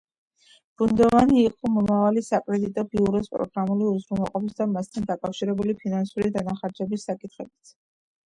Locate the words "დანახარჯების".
6.39-7.07